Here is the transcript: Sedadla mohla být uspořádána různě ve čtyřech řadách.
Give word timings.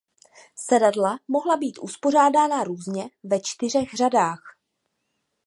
Sedadla 0.55 1.19
mohla 1.27 1.57
být 1.57 1.77
uspořádána 1.77 2.63
různě 2.63 3.09
ve 3.23 3.39
čtyřech 3.41 3.93
řadách. 3.93 4.43